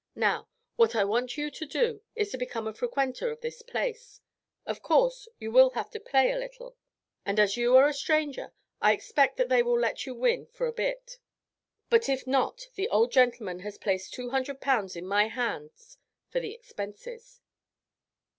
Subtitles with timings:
[0.15, 0.47] Now,
[0.77, 4.19] what I want you to do is to become a frequenter of the place;
[4.65, 6.75] of course you will have to play a little,
[7.23, 8.51] and as you are a stranger
[8.81, 11.19] I expect that they will let you win for a bit;
[11.91, 16.51] but if not the old gentleman has placed 200 pounds in my hands for the
[16.51, 17.39] expenses."